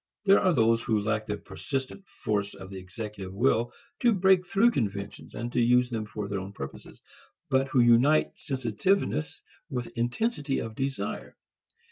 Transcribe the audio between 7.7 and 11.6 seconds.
unite sensitiveness with intensity of desire.